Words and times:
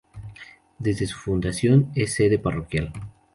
Desde 0.79 1.05
su 1.05 1.15
fundación 1.15 1.91
es 1.93 2.15
sede 2.15 2.39
parroquial. 2.39 2.91